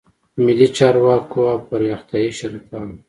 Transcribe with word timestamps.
ملي 0.43 0.67
چارواکو 0.77 1.39
او 1.51 1.57
پراختیایي 1.67 2.31
شریکانو 2.39 2.95